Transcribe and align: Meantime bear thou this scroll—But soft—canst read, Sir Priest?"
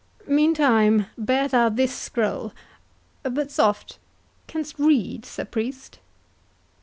Meantime 0.25 1.05
bear 1.15 1.47
thou 1.47 1.69
this 1.69 1.93
scroll—But 1.95 3.51
soft—canst 3.51 4.79
read, 4.79 5.27
Sir 5.27 5.45
Priest?" 5.45 5.99